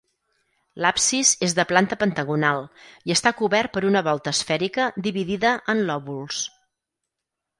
L’absis 0.83 1.33
és 1.47 1.53
de 1.59 1.65
planta 1.71 1.97
pentagonal 2.03 2.63
i 3.11 3.13
està 3.17 3.33
cobert 3.43 3.73
per 3.75 3.85
una 3.89 4.03
volta 4.09 4.33
esfèrica 4.37 4.87
dividida 5.09 5.51
en 5.75 5.85
lòbuls. 5.91 6.41